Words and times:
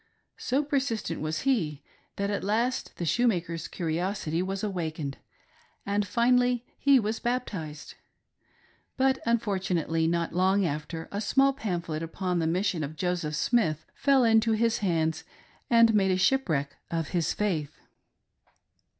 So 0.39 0.63
persistent 0.63 1.21
was 1.21 1.41
he 1.41 1.83
that 2.15 2.31
at 2.31 2.43
last 2.43 2.97
the 2.97 3.05
shoemaker's 3.05 3.67
curiosity 3.67 4.41
was 4.41 4.63
awakened, 4.63 5.19
and 5.85 6.03
iinally 6.03 6.63
he 6.79 6.99
was 6.99 7.19
baptized; 7.19 7.93
but 8.97 9.19
unfortunately, 9.27 10.07
not 10.07 10.33
long 10.33 10.65
after, 10.65 11.07
a 11.11 11.21
small 11.21 11.53
pamphlet 11.53 12.01
upon 12.01 12.39
the 12.39 12.47
mission 12.47 12.83
of 12.83 12.95
Joseph 12.95 13.35
Smith 13.35 13.85
fell 13.93 14.23
into 14.23 14.53
his 14.53 14.79
hands 14.79 15.23
and 15.69 15.93
made 15.93 16.19
shipwreck 16.19 16.77
of 16.89 17.09
his 17.09 17.31
faith. 17.33 17.77